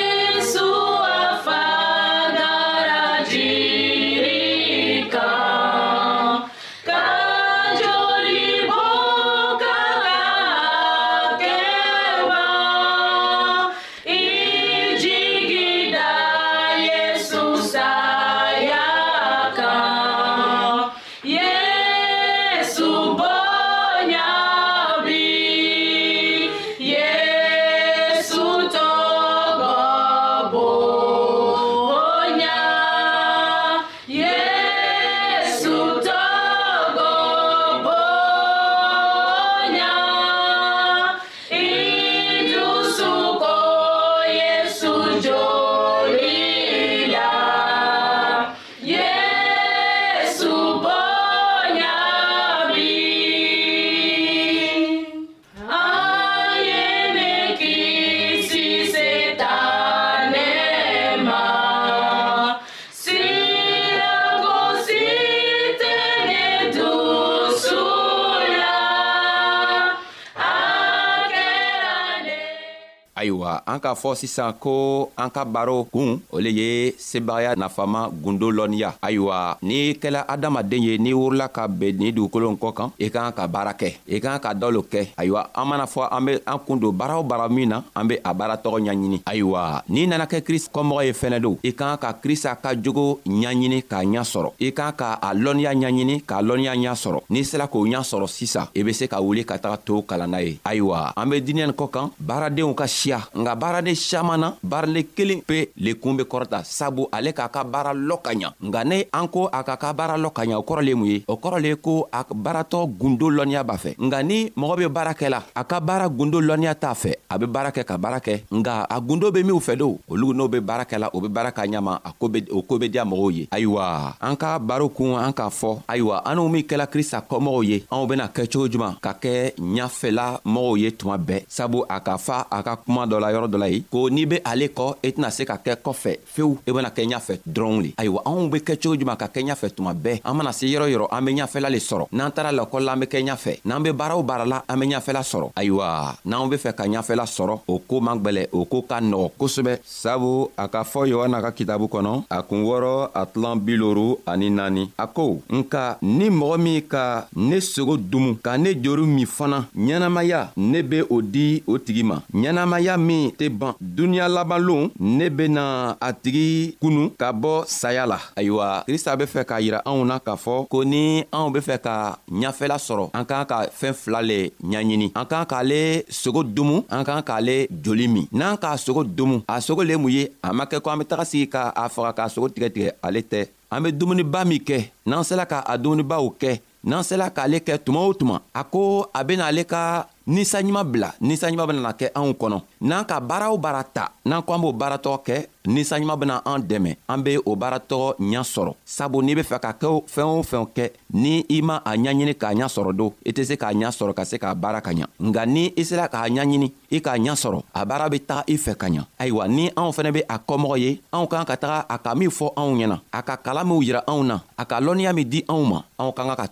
k'a 73.81 73.97
fɔ 73.97 74.13
sisan 74.15 74.53
ko 74.61 75.09
an 75.17 75.33
ka 75.33 75.41
baro 75.43 75.89
kun 75.93 76.21
o 76.29 76.37
le 76.37 76.51
ye 76.53 76.93
sebagaya 76.97 77.57
nafama 77.57 78.05
gundo 78.13 78.53
lɔnniya 78.53 79.01
ayiwa 79.01 79.57
n'i 79.65 79.97
kɛla 79.97 80.21
adamaden 80.29 80.85
ye 80.85 80.93
n'i 81.01 81.11
wurila 81.17 81.49
ka 81.49 81.65
ben 81.67 81.97
nin 81.97 82.13
dugukolo 82.13 82.51
n 82.53 82.57
kɔ 82.61 82.69
kan 82.73 82.89
i 83.01 83.09
kan 83.09 83.33
ka 83.33 83.47
baara 83.49 83.73
kɛ 83.73 83.89
i 84.07 84.21
kan 84.21 84.37
ka 84.37 84.53
dɔ 84.53 84.67
lo 84.71 84.81
kɛ 84.85 85.17
ayiwa 85.17 85.49
an 85.57 85.65
mana 85.65 85.85
fɔ 85.89 86.07
an 86.13 86.21
be 86.29 86.33
an 86.45 86.59
kun 86.65 86.77
don 86.79 86.93
baara 86.93 87.17
o 87.17 87.23
baara 87.23 87.49
min 87.49 87.67
na 87.73 87.81
an 87.95 88.07
be 88.07 88.15
a 88.23 88.31
baara 88.33 88.55
tɔgɔ 88.61 88.85
ɲaɲini 88.85 89.17
ayiwa 89.25 89.83
n'i 89.89 90.05
nana 90.07 90.25
kɛ 90.27 90.41
krist 90.45 90.69
kɔmɔgɔ 90.71 91.01
ye 91.09 91.13
fɛnɛ 91.13 91.41
don 91.41 91.57
i 91.63 91.71
kan 91.73 91.97
ka 91.97 92.13
krista 92.13 92.55
ka 92.61 92.75
jogo 92.75 93.19
ɲaɲini 93.25 93.81
k'a 93.89 94.05
ɲa 94.05 94.21
sɔrɔ 94.21 94.53
i 94.59 94.71
kan 94.71 94.93
ka 94.93 95.17
a 95.21 95.33
lɔnniya 95.33 95.73
ɲaɲini 95.73 96.21
k'a 96.23 96.39
lɔnniya 96.41 96.75
ɲa 96.77 96.93
sɔrɔ 96.95 97.19
n'i 97.29 97.43
sera 97.43 97.67
k'o 97.67 97.81
ɲa 97.87 98.01
sɔrɔ 98.03 98.27
sisan 98.29 98.67
i 98.75 98.83
be 98.83 98.93
se 98.93 99.07
ka 99.07 99.19
wuli 99.19 99.43
ka 99.43 99.57
taga 99.57 99.77
to 99.83 100.03
kalan 100.05 100.29
na 100.29 100.37
ye 100.39 100.59
ayiwa 100.65 101.13
an 101.17 101.25
be 101.29 101.41
dinɛ 101.41 101.65
nin 101.65 101.73
kɔ 101.73 101.89
kan 101.89 102.11
baaradenw 102.21 102.73
ka 102.75 102.85
siya 102.85 103.25
nga 103.33 103.55
baara 103.55 103.70
baaraden 103.71 103.95
saman 103.95 104.37
na 104.39 104.47
baaraden 104.63 105.07
kelen 105.15 105.39
pe 105.49 105.67
le 105.79 105.93
kuun 105.95 106.17
be 106.17 106.23
kɔrɔta 106.27 106.59
sabu 106.63 107.07
ale 107.15 107.31
k'a 107.33 107.47
ka 107.47 107.63
baara 107.63 107.93
lɔ 107.93 108.15
ka 108.21 108.31
ɲa 108.33 108.49
nga 108.67 108.83
ne 108.83 109.05
an 109.13 109.27
ko 109.31 109.47
a 109.51 109.63
k'a 109.63 109.77
ka 109.79 109.93
baara 109.93 110.15
lɔ 110.17 110.29
ka 110.35 110.43
ɲa 110.43 110.59
o 110.59 110.65
kɔrɔ 110.67 110.81
le 110.83 110.91
ye 110.91 110.95
mun 110.99 111.07
ye 111.07 111.17
o 111.27 111.35
kɔrɔ 111.35 111.57
le 111.63 111.67
ye 111.71 111.75
ko 111.75 112.07
a 112.11 112.23
baaratɔ 112.27 112.79
gundo 112.99 113.29
lɔnniya 113.31 113.63
b'a 113.63 113.77
fɛ 113.77 113.95
nga 114.05 114.19
ni 114.23 114.51
mɔgɔ 114.57 114.75
be 114.77 114.87
baara 114.87 115.13
kɛla 115.13 115.39
a 115.55 115.63
ka 115.63 115.79
baara 115.79 116.09
gundo 116.09 116.41
lɔnniya 116.41 116.75
t'a 116.75 116.93
fɛ 116.93 117.11
a 117.29 117.37
be 117.39 117.45
baara 117.45 117.69
kɛ 117.71 117.81
ka 117.85 117.95
baara 117.97 118.19
kɛ 118.19 118.33
nga 118.59 118.73
a 118.89 118.97
gundo 119.01 119.31
be 119.33 119.43
minw 119.43 119.59
fɛ 119.59 119.77
do 119.77 119.97
olu 120.09 120.33
n'o 120.33 120.49
be 120.51 120.59
baara 120.59 120.83
kɛla 120.85 121.09
o 121.13 121.21
be 121.21 121.27
baara 121.29 121.51
ka 121.51 121.63
ɲama 121.63 121.99
a 122.03 122.09
o 122.51 122.61
koo 122.67 122.77
be 122.77 122.89
diya 122.89 123.05
mɔgɔw 123.05 123.31
ye 123.35 123.47
ayiwa 123.51 124.15
an 124.21 124.35
ka 124.35 124.59
baro 124.59 124.89
kun 124.89 125.15
an 125.15 125.31
k'a 125.31 125.47
fɔ 125.49 125.83
ayiwa 125.87 126.21
an 126.25 126.35
n'u 126.37 126.49
min 126.51 126.63
kɛla 126.67 126.87
krista 126.91 127.23
kɔmɔgɔw 127.27 127.63
ye 127.65 127.83
anw 127.91 128.05
bena 128.07 128.27
kɛcogo 128.27 128.67
juman 128.67 128.95
ka 128.99 129.13
kɛ 129.15 129.53
ɲafɛla 129.55 130.41
mɔgɔw 130.43 130.75
ye 130.79 130.89
tuma 130.91 131.17
bɛɛ 131.17 131.45
sabu 131.47 131.85
a 131.89 131.99
ka 132.01 132.17
fa 132.17 132.45
a 132.51 132.61
ka 132.63 132.75
kuma 132.75 133.07
dɔ 133.07 133.19
la 133.21 133.27
yɔrɔ 133.31 133.47
dɔ 133.47 133.60
la 133.61 133.69
ye 133.71 133.81
ko 133.91 134.07
n'i 134.09 134.25
be 134.29 134.41
ale 134.45 134.67
kɔ 134.73 134.87
i 135.03 135.07
e 135.09 135.13
tɛna 135.17 135.29
se 135.35 135.45
ka 135.49 135.55
kɛ 135.65 135.75
kɔfɛ 135.85 136.15
fewu 136.33 136.57
i 136.65 136.69
e 136.71 136.73
bena 136.73 136.89
kɛ 136.89 137.05
ɲafɛ 137.11 137.35
dɔrɔnw 137.55 137.79
le 137.85 137.89
ayiwa 137.97 138.21
anw 138.29 138.49
be 138.51 138.57
kɛ 138.67 138.75
cogo 138.81 138.95
juman 138.99 139.17
ka 139.17 139.27
kɛ 139.33 139.41
ɲafɛ 139.47 139.67
tuma 139.75 139.93
bɛɛ 139.93 140.19
an 140.23 140.33
mana 140.37 140.51
se 140.53 140.65
yɔrɔ 140.67 140.87
yɔrɔ 140.91 141.07
an 141.11 141.21
be 141.25 141.31
ɲafɛla 141.37 141.69
le 141.69 141.77
sɔrɔ 141.79 142.05
n'an 142.11 142.31
taara 142.31 142.51
lakɔli 142.51 142.85
la 142.85 142.93
an 142.93 142.99
be 142.99 143.05
kɛ 143.05 143.19
ɲafɛ 143.27 143.53
n'an 143.65 143.83
be 143.83 143.91
baara 143.91 144.17
o 144.17 144.23
baara 144.23 144.45
la 144.45 144.61
an 144.67 144.79
be 144.79 144.85
ɲafɛla 144.87 145.21
sɔrɔ 145.31 145.47
ayiwa 145.55 145.87
n'anw 146.25 146.49
be 146.49 146.57
fɛ 146.57 146.73
ka 146.75 146.83
ɲafɛla 146.87 147.25
sɔrɔ 147.37 147.59
o 147.69 147.79
koo 147.79 147.99
man 148.01 148.19
gwɛlɛ 148.19 148.47
o 148.51 148.65
koo 148.65 148.81
ka 148.83 148.99
nɔgɔ 149.01 149.31
kosɛbɛ 149.39 149.77
sabu 149.85 150.49
a 150.57 150.67
k'a 150.67 150.83
fɔ 150.91 151.07
yohana 151.11 151.41
ka 151.41 151.51
kitabu 151.51 151.85
kɔnɔ 151.89 152.25
a 152.29 152.41
kun 152.43 152.63
wɔrɔ 152.63 153.09
a 153.13 153.25
tilan 153.25 153.55
biloru 153.61 154.17
ani 154.27 154.49
naani 154.49 154.89
a 154.97 155.07
ko 155.07 155.41
nka 155.49 155.97
ni 156.01 156.29
mɔgɔ 156.29 156.59
min 156.61 156.81
ka 156.87 157.27
ne 157.35 157.57
sogo 157.59 157.97
dumu 157.97 158.35
ka 158.41 158.57
ne 158.57 158.73
joru 158.73 159.05
min 159.05 159.25
fana 159.27 159.67
ɲɛnamaya 159.75 160.49
ne 160.57 160.81
be 160.81 161.01
o 161.09 161.21
di 161.21 161.63
o 161.67 161.77
tigi 161.77 162.03
ma 162.03 162.21
ɲɛnamaya 162.33 162.97
min 162.99 163.31
tɛ 163.31 163.50
ban 163.57 163.75
duniɲa 163.81 164.27
labanlon 164.29 164.89
ne 164.99 165.29
bena 165.29 165.95
a 166.01 166.09
tigi 166.21 166.75
kunu 166.81 167.09
ka 167.19 167.27
bɔ 167.41 167.53
saya 167.67 168.05
la 168.05 168.17
ayiwa 168.35 168.83
krista 168.87 169.15
be 169.15 169.25
fɛ 169.33 169.41
k'a 169.49 169.59
yira 169.61 169.79
anw 169.89 170.03
na 170.05 170.19
k'a 170.25 170.35
fɔ 170.43 170.55
ko 170.71 170.83
ni 170.83 171.03
anw 171.31 171.49
be 171.53 171.59
fɛ 171.67 171.75
ka 171.85 171.95
ɲafɛla 172.41 172.77
sɔrɔ 172.87 173.05
an 173.17 173.25
k'an 173.29 173.45
ka 173.51 173.57
fɛɛn 173.79 173.93
fila 174.01 174.21
le 174.29 174.39
ɲaɲini 174.71 175.07
an 175.19 175.25
k'an 175.31 175.45
k'ale 175.51 176.03
sogo 176.09 176.43
domu 176.43 176.77
an 176.89 177.03
k'an 177.07 177.21
k'ale 177.29 177.67
joli 177.83 178.07
min 178.07 178.27
n'an 178.31 178.55
k'a 178.61 178.77
sogo 178.77 179.03
domu 179.03 179.37
a 179.47 179.57
sogo 179.61 179.83
le 179.85 179.95
mun 179.97 180.11
ye 180.11 180.27
a 180.43 180.53
ma 180.53 180.65
kɛ 180.65 180.81
ko 180.81 180.89
an 180.89 180.99
be 180.99 181.05
taga 181.05 181.25
sigi 181.25 181.47
ka 181.49 181.71
a 181.75 181.89
faga 181.89 182.11
k'a 182.17 182.29
sogo 182.29 182.47
tigɛtigɛ 182.49 182.89
ale 183.03 183.19
tɛ 183.31 183.47
an 183.71 183.81
be 183.83 183.89
dumuniba 183.91 184.45
min 184.45 184.59
kɛ 184.67 184.79
n'an 185.05 185.23
sela 185.23 185.45
ka 185.47 185.63
a 185.71 185.77
dumunibaw 185.77 186.25
kɛ 186.41 186.59
n'an 186.83 187.03
sela 187.03 187.29
k'ale 187.29 187.57
kɛ 187.67 187.77
tuma 187.85 187.99
o 188.09 188.13
tuma 188.13 188.37
a 188.53 188.63
ko 188.63 189.07
a 189.13 189.21
bena 189.23 189.43
ale 189.49 189.63
ka 189.65 190.07
ninsaɲuman 190.31 190.85
bila 190.91 191.09
ninsaɲuman 191.27 191.67
benana 191.69 191.91
kɛ 191.99 192.07
anw 192.17 192.31
kɔnɔ 192.41 192.57
n'an 192.87 193.05
ka 193.05 193.19
baara 193.19 193.51
o 193.51 193.57
baara 193.57 193.83
ta 193.83 194.11
n'an 194.25 194.41
ko 194.45 194.53
an 194.53 194.61
b'o 194.61 194.71
baaratɔ 194.71 195.11
kɛ 195.27 195.35
ninsaɲuman 195.67 196.15
bena 196.19 196.41
an 196.45 196.59
dɛmɛ 196.61 196.95
an 197.07 197.21
be 197.23 197.37
o 197.45 197.55
baaratɔgɔ 197.55 198.15
ɲa 198.19 198.43
sɔrɔ 198.43 198.73
sabu 198.85 199.21
n'i 199.21 199.35
be 199.35 199.41
fɛ 199.43 199.59
ka 199.59 199.73
kɛ 199.73 200.03
fɛɛn 200.07 200.39
o 200.39 200.41
fɛn 200.43 200.65
kɛ 200.75 200.89
ni 201.13 201.45
i 201.49 201.61
ma 201.61 201.77
a 201.85 201.93
ɲaɲini 201.95 202.33
k'a 202.35 202.53
ɲa 202.55 202.67
sɔrɔ 202.67 202.93
don 202.95 203.13
i 203.25 203.31
tɛ 203.31 203.45
se 203.45 203.55
k'a 203.55 203.73
ɲa 203.73 203.89
sɔrɔ 203.91 204.13
ka 204.13 204.25
se 204.25 204.37
k'a 204.37 204.55
baara 204.55 204.81
ka 204.81 204.91
ɲa 204.91 205.05
nga 205.21 205.45
ni 205.45 205.73
i 205.77 205.83
sera 205.83 206.07
k'a 206.07 206.27
ɲaɲini 206.29 206.71
i 206.91 206.99
k'a 207.01 207.17
ɲa 207.17 207.33
sɔrɔ 207.35 207.61
a 207.73 207.85
baara 207.85 208.09
be 208.09 208.19
taga 208.19 208.43
i 208.47 208.57
fɛ 208.57 208.75
ka 208.77 208.87
ɲa 208.87 209.05
ayiwa 209.19 209.47
ni 209.47 209.69
anw 209.75 209.91
fɛnɛ 209.91 210.11
be 210.13 210.23
a 210.29 210.37
kɔmɔgɔ 210.39 210.79
ye 210.79 211.01
anw 211.13 211.27
k'an 211.27 211.45
ka 211.45 211.55
taga 211.57 211.85
a 211.89 211.97
ka 211.99 212.15
min 212.15 212.29
fɔ 212.29 212.53
anw 212.55 212.75
ɲɛna 212.77 212.99
a 213.13 213.21
ka 213.23 213.37
kalan 213.37 213.67
minw 213.67 213.81
yira 213.83 214.03
anw 214.07 214.23
na 214.23 214.39
a 214.57 214.65
ka 214.65 214.79
lɔnniya 214.81 215.13
min 215.15 215.29
di 215.29 215.41
anw 215.47 215.63
ma 215.67 215.81
anw 215.99 216.11
k'an 216.13 216.27
ka 216.35 216.35
ka 216.35 216.47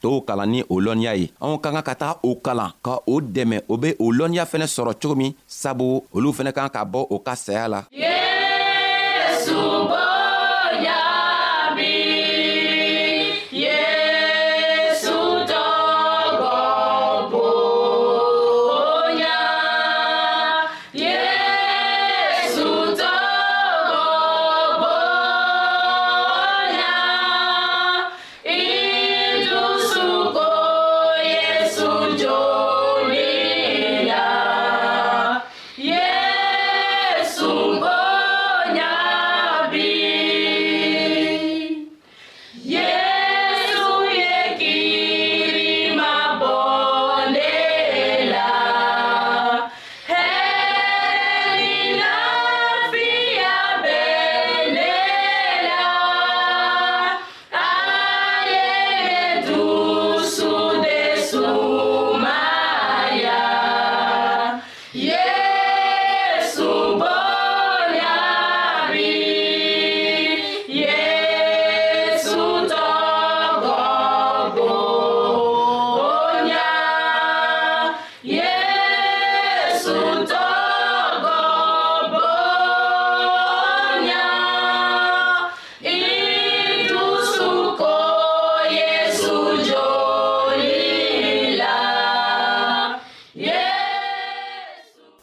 tow 0.00 0.20
kalan 0.22 0.50
ni 0.50 0.62
o 0.68 0.74
lɔnniya 0.80 1.16
ye 1.16 1.32
anw 1.40 1.56
k'an 1.58 1.72
ka 1.76 1.82
ka 1.82 1.94
taga 1.94 2.18
o 2.22 2.36
kalan 2.36 2.70
ka 2.82 2.98
o 3.06 3.20
dɛmɛ 3.20 3.62
o 3.68 3.76
be 3.76 3.94
o 3.98 4.12
lɔnniya 4.12 4.44
fɛnɛ 4.46 4.66
sɔrɔ 4.66 4.92
cogo 5.00 5.14
min 5.14 5.32
sabu 5.46 6.02
olu 6.12 6.30
fɛnɛ 6.32 6.52
k'an 6.52 6.68
ka 6.68 6.84
bɔ 6.84 7.06
o 7.10 7.18
ka 7.18 7.34
saya 7.34 7.68
la 7.68 7.84
yeah! 7.90 8.21
Jesús. 9.44 9.81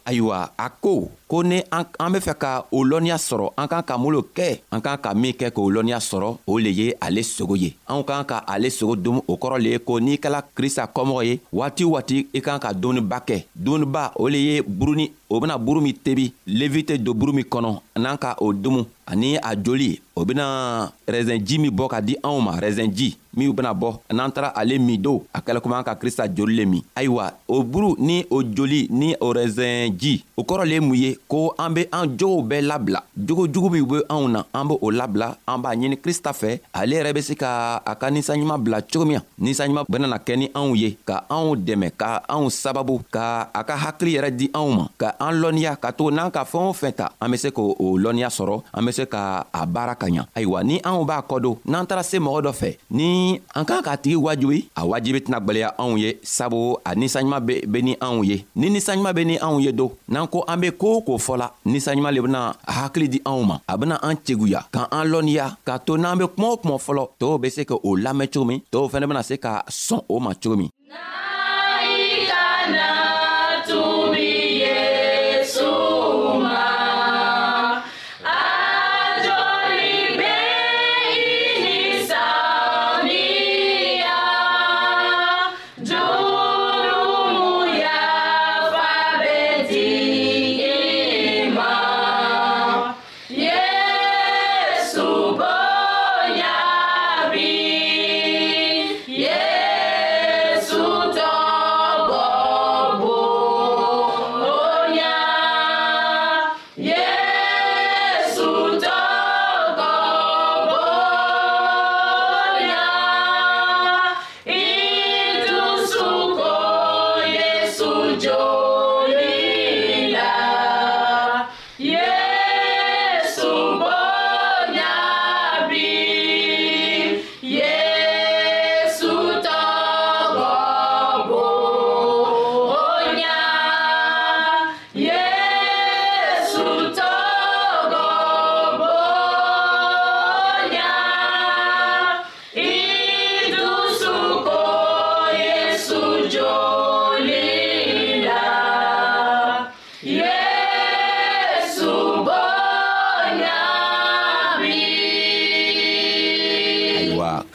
ayiwa 0.10 0.50
a 0.58 0.70
ko 0.70 1.12
ko 1.30 1.44
ni 1.46 1.62
an 1.72 1.86
bɛ 2.14 2.20
fɛ 2.26 2.34
ka 2.42 2.52
o 2.72 2.78
lɔnniya 2.90 3.18
sɔrɔ 3.28 3.48
an 3.58 3.68
kan 3.68 3.84
ka 3.86 3.94
mun 4.02 4.14
lo 4.14 4.22
kɛ 4.38 4.48
an 4.72 4.82
kan 4.82 4.98
ka 5.04 5.14
min 5.14 5.34
kɛ 5.40 5.48
k'o 5.56 5.70
lɔnniya 5.74 6.00
sɔrɔ 6.10 6.28
o 6.48 6.58
le 6.58 6.70
ye 6.80 6.88
ale 7.06 7.22
sogo 7.24 7.56
ye 7.64 7.70
anw 7.88 8.04
kan 8.10 8.26
ka 8.26 8.42
ale 8.48 8.70
sogo 8.70 8.96
dun 8.96 9.22
o 9.28 9.34
kɔrɔ 9.38 9.58
le 9.64 9.70
ye 9.76 9.80
ko 9.80 10.00
n'i 10.00 10.18
kɛla 10.18 10.42
krista 10.56 10.90
kɔmɔgɔ 10.96 11.26
ye 11.28 11.40
waati 11.54 11.84
o 11.86 11.90
waati 11.94 12.18
i 12.34 12.42
kan 12.42 12.60
ka 12.60 12.74
dumuniba 12.74 13.22
kɛ 13.28 13.44
dumuniba 13.56 14.12
o 14.16 14.28
le 14.28 14.38
ye 14.38 14.62
buruni 14.62 15.12
o 15.30 15.40
bena 15.40 15.58
buru 15.60 15.82
min 15.82 15.94
tebi 16.04 16.32
levite 16.48 16.98
don 17.04 17.14
buru 17.14 17.34
min 17.34 17.46
kɔnɔ 17.46 17.72
n'an 17.98 18.18
ka 18.18 18.36
o 18.42 18.54
dumu 18.54 18.86
ani 19.10 19.36
a 19.42 19.58
joli 19.58 19.98
o 20.16 20.26
bena 20.26 20.92
rɛzɛnji 21.08 21.58
min 21.58 21.74
bɔ 21.74 21.88
ka 21.90 22.00
di 22.02 22.16
anw 22.22 22.40
ma 22.40 22.60
rɛzɛnji 22.62 23.18
minw 23.34 23.54
bena 23.54 23.74
bɔ 23.74 24.00
n'an 24.14 24.32
taara 24.32 24.50
ale 24.54 24.78
min 24.78 25.02
do 25.02 25.24
a 25.34 25.40
kɛla 25.42 25.60
komi 25.62 25.76
an 25.76 25.84
ka 25.84 25.96
krista 25.96 26.28
joli 26.28 26.56
le 26.56 26.66
min 26.66 26.84
ayiwa 26.96 27.34
o 27.48 27.64
buru 27.64 27.96
ni 27.98 28.26
o 28.30 28.44
joli 28.44 28.88
ni 28.92 29.16
o 29.20 29.32
rɛzɛnji 29.34 30.24
o 30.38 30.44
kɔrɔ 30.44 30.64
le 30.68 30.74
ye 30.76 30.80
mun 30.80 30.96
ye 30.98 31.18
ko 31.28 31.54
an 31.58 31.72
be 31.74 31.86
an 31.92 32.12
jogow 32.20 32.42
bɛɛ 32.44 32.62
labila 32.68 33.02
jogo 33.16 33.48
jugu 33.48 33.70
minw 33.70 33.86
be 33.88 33.98
anw 34.10 34.28
na 34.28 34.44
an 34.54 34.68
b' 34.68 34.78
o 34.82 34.92
labila 34.92 35.38
an 35.48 35.58
b'a 35.62 35.72
ɲini 35.76 35.96
krista 35.98 36.34
fɛ 36.36 36.60
ale 36.74 36.96
yɛrɛ 37.00 37.14
be 37.16 37.22
se 37.22 37.34
ka 37.36 37.82
a 37.86 37.96
ka 37.96 38.10
ninsanɲuman 38.12 38.60
bila 38.64 38.82
cogo 38.82 39.06
min 39.06 39.18
ya 39.18 39.24
ninsanɲuman 39.40 39.88
benana 39.88 40.18
kɛ 40.20 40.36
ni 40.38 40.50
anw 40.54 40.76
ye 40.76 40.98
ka 41.06 41.24
anw 41.30 41.56
dɛmɛ 41.56 41.92
ka 41.98 42.22
anw 42.30 42.50
sababu 42.50 43.00
ka 43.12 43.50
a 43.54 43.64
ka 43.64 43.78
hakili 43.78 44.18
yɛrɛ 44.20 44.36
di 44.36 44.50
anw 44.54 44.68
ma 44.76 44.84
ka 44.98 45.14
an 45.20 45.40
lɔnniya 45.42 45.80
ka 45.80 45.92
tugu 45.94 46.12
n'an 46.12 46.30
ka 46.32 46.44
fɛɛn 46.44 46.68
o 46.70 46.74
fɛn 46.74 46.94
ta 46.96 47.12
an 47.22 47.32
be 47.32 47.38
se 47.38 47.50
k'o 47.56 47.78
lɔnniya 47.98 48.28
sɔrɔ 48.28 48.60
an 48.76 48.86
be 48.86 48.99
se 49.00 49.08
ka 49.14 49.24
a 49.60 49.66
baara 49.74 49.94
ka 50.02 50.08
ɲa 50.14 50.24
ayiwa 50.38 50.60
ni 50.70 50.76
anw 50.88 51.04
b'a 51.10 51.18
kɔdo 51.30 51.52
n'an 51.72 51.86
taara 51.90 52.04
se 52.10 52.18
mɔgɔ 52.26 52.40
dɔ 52.46 52.52
fɛ 52.62 52.70
ni 52.98 53.10
an 53.58 53.64
kan 53.70 53.82
k'a 53.86 53.96
tigi 54.02 54.18
wajibi 54.26 54.58
a 54.80 54.82
wajibi 54.92 55.20
tɛna 55.26 55.38
gwɛlɛya 55.46 55.70
anw 55.84 55.96
ye 56.04 56.10
sabu 56.36 56.60
a 56.90 56.92
ninsanɲuman 57.00 57.42
be, 57.48 57.56
be 57.72 57.80
ni 57.88 57.94
anw 58.08 58.20
ye 58.30 58.38
ni 58.60 58.68
ninsanɲuman 58.74 59.14
be 59.18 59.24
ni 59.30 59.36
anw 59.46 59.60
ye 59.66 59.72
do 59.72 59.86
n'an 60.12 60.28
ko 60.32 60.44
an 60.48 60.58
be 60.62 60.70
koo 60.82 61.02
k'o 61.08 61.16
fɔla 61.28 61.48
ninsanɲuman 61.66 62.14
le 62.16 62.22
bena 62.26 62.42
hakili 62.76 63.08
di 63.14 63.20
anw 63.32 63.42
ma 63.50 63.56
a 63.68 63.78
bena 63.80 63.96
an 64.08 64.16
ceguya 64.26 64.62
ka 64.72 64.88
an 64.92 65.06
lɔnniya 65.12 65.48
k'a 65.66 65.80
to 65.86 65.98
n'an 65.98 66.18
be 66.20 66.26
kuma 66.36 66.48
o 66.54 66.58
kuma 66.58 66.76
fɔlɔ 66.78 67.04
tɔɔw 67.20 67.38
be 67.42 67.50
se 67.50 67.64
k'o 67.64 67.96
lamɛn 68.06 68.28
cogo 68.34 68.46
min 68.48 68.62
tɔɔw 68.72 68.90
fɛnɛ 68.92 69.08
bena 69.10 69.24
se 69.24 69.38
ka 69.38 69.64
sɔn 69.70 70.02
o 70.10 70.20
ma 70.20 70.34
cogo 70.34 70.56
min 70.56 70.70
nah. 70.92 71.19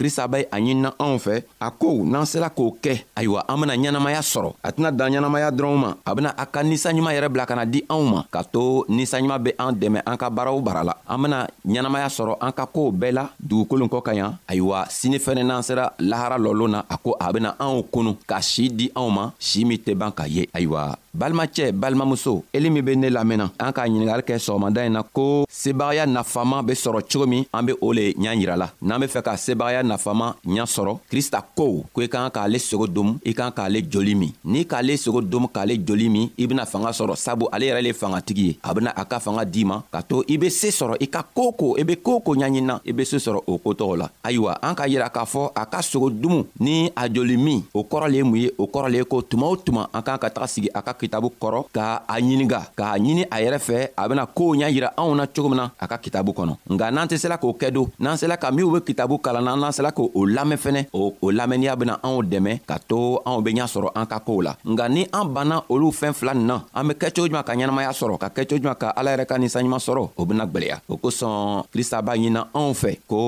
krista 0.04 0.28
be 0.28 0.44
a 0.52 0.60
ɲinina 0.60 0.92
anw 1.00 1.16
fɛ 1.18 1.40
a 1.60 1.70
ko 1.72 2.04
n'an 2.04 2.26
sela 2.28 2.50
k'o 2.52 2.76
kɛ 2.84 2.92
ayiwa 3.16 3.40
an 3.48 3.56
bena 3.60 3.72
ɲɛnamaya 3.74 4.20
sɔrɔ 4.20 4.50
a 4.62 4.68
tɛna 4.70 4.90
dan 4.92 5.08
ɲɛnamaya 5.12 5.48
dɔrɔn 5.50 5.76
ma 5.80 5.90
a 6.04 6.14
bena 6.14 6.30
a 6.36 6.44
ka 6.44 6.60
ninsanɲuman 6.62 7.14
yɛrɛ 7.16 7.28
bila 7.32 7.46
ka 7.48 7.54
na 7.56 7.64
di 7.64 7.80
anw 7.88 8.04
ma 8.12 8.20
ka 8.30 8.44
to 8.44 8.84
ninsanɲuman 8.88 9.40
be 9.42 9.50
an 9.58 9.72
dɛmɛ 9.80 10.02
an 10.04 10.16
ka 10.20 10.28
baaraw 10.28 10.60
bara 10.60 10.84
la 10.84 10.92
an 11.08 11.22
bena 11.24 11.38
ɲɛnamaya 11.66 12.08
sɔrɔ 12.12 12.36
an 12.40 12.52
ka 12.52 12.66
koow 12.66 12.92
bɛɛ 12.92 13.12
la 13.16 13.24
dugukolon 13.40 13.88
kɔ 13.88 14.02
ka 14.04 14.12
ɲa 14.12 14.28
ayiwa 14.48 14.78
sini 14.92 15.16
fɛnɛ 15.16 15.40
n'an 15.42 15.62
sera 15.62 15.88
lahara 15.98 16.36
lɔlon 16.36 16.68
na 16.70 16.80
a 16.88 16.96
ko 16.98 17.16
a 17.18 17.32
bena 17.32 17.56
anw 17.58 17.80
kunu 17.92 18.12
ka 18.26 18.42
sii 18.44 18.68
di 18.68 18.90
anw 18.94 19.08
ma 19.08 19.30
sii 19.40 19.64
min 19.64 19.78
tɛ 19.78 19.94
ban 19.96 20.12
ka 20.12 20.24
ye 20.26 20.44
ayiwa 20.52 20.98
balimacɛ 21.14 21.70
balimamuso 21.72 22.42
eli 22.52 22.70
min 22.70 22.82
be 22.84 22.96
ne 22.96 23.08
lamɛnna 23.10 23.50
an 23.58 23.72
k'a 23.72 23.82
ɲiningali 23.86 24.22
kɛ 24.26 24.34
sɔgɔmada 24.36 24.82
ɲi 24.82 24.90
na 24.90 25.02
ko 25.02 25.46
sebagaya 25.48 26.06
nafaman 26.06 26.66
be 26.66 26.72
sɔrɔ 26.74 27.00
cogo 27.08 27.26
min 27.26 27.44
an 27.52 27.62
be 27.66 27.72
o 27.80 27.92
le 27.92 28.10
ɲa 28.14 28.34
yirala 28.34 28.72
n'an 28.82 29.00
be 29.00 29.06
fɛ 29.06 29.22
ka 29.22 29.36
sebagaya 29.36 29.84
nafaman 29.84 30.34
ɲa 30.44 30.66
sɔrɔ 30.66 30.98
krista 31.08 31.38
ko 31.54 31.84
ko 31.94 32.02
i 32.02 32.08
kan 32.08 32.28
k'ale 32.30 32.58
sogo 32.58 32.86
domu 32.88 33.14
i 33.24 33.32
kan 33.32 33.50
k'ale 33.54 33.80
joli 33.88 34.14
min 34.16 34.32
n'i 34.44 34.64
k'ale 34.66 34.96
sogo 34.96 35.22
domu 35.22 35.46
k'ale 35.46 35.78
joli 35.86 36.08
min 36.08 36.30
i 36.36 36.46
bena 36.48 36.66
fanga 36.66 36.90
sɔrɔ 36.90 37.14
sabu 37.16 37.46
ale 37.52 37.66
yɛrɛ 37.70 37.82
le 37.82 37.92
fangatigi 37.92 38.42
ye 38.46 38.58
a 38.64 38.74
bena 38.74 38.90
a 38.96 39.04
ka 39.04 39.20
fanga 39.20 39.44
d'i 39.44 39.64
ma 39.64 39.80
ka 39.92 40.02
to 40.02 40.24
i 40.28 40.36
be 40.36 40.50
see 40.50 40.70
sɔrɔ 40.74 40.96
i 41.00 41.06
ka 41.06 41.22
koo 41.22 41.52
ko 41.52 41.76
i 41.78 41.84
be 41.84 41.94
koo 41.94 42.18
ko 42.18 42.34
ɲaɲinina 42.34 42.80
i 42.84 42.90
be 42.92 43.04
see 43.04 43.18
sɔrɔ 43.18 43.44
o 43.46 43.58
kotɔgɔ 43.58 43.96
la 43.98 44.10
ayiwa 44.24 44.58
an 44.60 44.74
k'a 44.74 44.88
yira 44.88 45.08
k'a 45.10 45.24
fɔ 45.24 45.52
a 45.54 45.64
ka 45.66 45.78
sogo 45.80 46.10
dumu 46.10 46.44
ni 46.58 46.90
a 46.96 47.08
joli 47.08 47.36
min 47.38 47.62
o 47.72 47.82
kɔrɔ 47.84 48.10
le 48.10 48.16
ye 48.16 48.22
mun 48.24 48.34
ye 48.36 48.50
o 48.58 48.66
kɔrɔ 48.66 48.90
le 48.90 48.98
ye 48.98 49.04
ko 49.04 49.22
tuma 49.22 49.46
o 49.46 49.56
tuma 49.56 49.88
an 49.94 50.02
k'an 50.02 50.18
ka 50.18 50.28
taga 50.28 50.48
sigi 50.48 50.68
a 50.74 50.82
ka 50.82 50.94
kitabu 51.04 51.28
kɔrɔ 51.40 51.60
ka 51.76 51.84
a 52.08 52.16
ɲininga 52.20 52.60
k'a 52.78 52.96
ɲini 52.96 53.22
a 53.34 53.36
yɛrɛ 53.44 53.58
fɛ 53.68 53.76
a 54.00 54.08
bena 54.08 54.24
koow 54.26 54.56
ɲa 54.56 54.68
yira 54.74 54.88
anw 54.96 55.12
na 55.14 55.24
cogo 55.26 55.48
min 55.52 55.58
na 55.60 55.66
a 55.82 55.84
ka 55.90 55.96
kitabu 56.04 56.30
kɔnɔ 56.38 56.54
nga 56.72 56.86
n'an 56.90 57.08
tɛ 57.10 57.16
sela 57.22 57.36
k'o 57.42 57.52
kɛ 57.60 57.68
don 57.76 57.86
n'an 58.00 58.16
sela 58.16 58.36
ka 58.42 58.48
minw 58.50 58.70
be 58.74 58.78
kitabu 58.88 59.14
kalanna 59.24 59.52
n'an 59.54 59.72
sela 59.76 59.90
k'o 59.92 60.08
lamɛn 60.36 60.56
fɛnɛ 60.64 60.80
o 60.96 61.30
lamɛnniya 61.38 61.74
bena 61.80 61.94
anw 62.06 62.22
dɛmɛ 62.32 62.52
ka 62.68 62.76
to 62.88 63.20
anw 63.28 63.42
be 63.44 63.50
ɲa 63.52 63.66
sɔrɔ 63.74 63.88
an 63.98 64.06
ka 64.06 64.18
koow 64.26 64.40
la 64.46 64.52
nga 64.72 64.84
ni 64.88 65.02
an 65.18 65.26
banna 65.34 65.56
olu 65.68 65.88
fɛɛn 65.92 66.14
fila 66.18 66.32
nin 66.34 66.46
na 66.46 66.56
an 66.74 66.84
be 66.88 66.94
kɛcogo 66.94 67.28
juman 67.28 67.44
ka 67.44 67.52
ɲɛnamaya 67.54 67.92
sɔrɔ 68.00 68.16
ka 68.22 68.28
kɛcogo 68.36 68.58
juman 68.62 68.78
ka 68.80 68.88
ala 68.98 69.08
yɛrɛ 69.12 69.24
ka 69.26 69.36
ninsanɲuman 69.38 69.82
sɔrɔ 69.88 70.02
o 70.16 70.22
bena 70.24 70.44
gwɛlɛya 70.46 70.80
o 70.88 70.96
kosɔn 70.96 71.64
krista 71.72 72.00
b'a 72.00 72.16
ɲina 72.16 72.48
anw 72.54 72.72
fɛ 72.72 72.98
ko 73.08 73.20